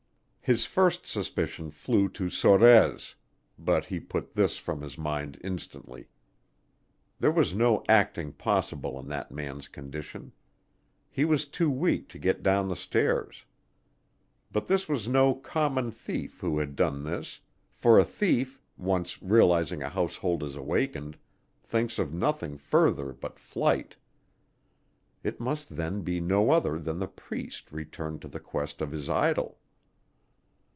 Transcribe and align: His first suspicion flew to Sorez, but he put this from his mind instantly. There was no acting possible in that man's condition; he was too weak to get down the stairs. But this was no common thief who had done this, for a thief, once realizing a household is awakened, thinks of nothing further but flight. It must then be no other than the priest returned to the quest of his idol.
His 0.43 0.65
first 0.65 1.07
suspicion 1.07 1.71
flew 1.71 2.09
to 2.09 2.29
Sorez, 2.29 3.15
but 3.57 3.85
he 3.85 4.01
put 4.01 4.33
this 4.33 4.57
from 4.57 4.81
his 4.81 4.97
mind 4.97 5.39
instantly. 5.45 6.09
There 7.21 7.31
was 7.31 7.53
no 7.53 7.85
acting 7.87 8.33
possible 8.33 8.99
in 8.99 9.07
that 9.07 9.31
man's 9.31 9.69
condition; 9.69 10.33
he 11.09 11.23
was 11.23 11.45
too 11.45 11.69
weak 11.71 12.09
to 12.09 12.19
get 12.19 12.43
down 12.43 12.67
the 12.67 12.75
stairs. 12.75 13.45
But 14.51 14.67
this 14.67 14.89
was 14.89 15.07
no 15.07 15.35
common 15.35 15.89
thief 15.89 16.41
who 16.41 16.57
had 16.57 16.75
done 16.75 17.05
this, 17.05 17.39
for 17.71 17.97
a 17.97 18.03
thief, 18.03 18.61
once 18.75 19.21
realizing 19.23 19.81
a 19.81 19.87
household 19.89 20.43
is 20.43 20.57
awakened, 20.57 21.17
thinks 21.63 21.97
of 21.97 22.13
nothing 22.13 22.57
further 22.57 23.13
but 23.13 23.39
flight. 23.39 23.95
It 25.23 25.39
must 25.39 25.77
then 25.77 26.01
be 26.01 26.19
no 26.19 26.49
other 26.51 26.77
than 26.77 26.99
the 26.99 27.07
priest 27.07 27.71
returned 27.71 28.21
to 28.23 28.27
the 28.27 28.39
quest 28.41 28.81
of 28.81 28.91
his 28.91 29.07
idol. 29.07 29.57